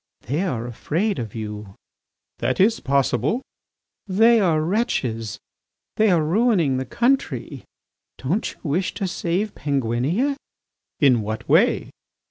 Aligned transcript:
They 0.21 0.41
are 0.41 0.65
afraid 0.65 1.19
of 1.19 1.35
you." 1.35 1.75
"That 2.39 2.59
is 2.59 2.79
possible." 2.79 3.43
"They 4.07 4.39
are 4.39 4.59
wretches; 4.59 5.37
they 5.97 6.09
are 6.09 6.23
ruining 6.23 6.77
the 6.77 6.85
country. 6.85 7.65
Don't 8.17 8.51
you 8.51 8.59
wish 8.63 8.95
to 8.95 9.07
save 9.07 9.53
Penguinia? 9.53 10.37
"In 10.99 11.21
what 11.21 11.47
way?" 11.47 11.91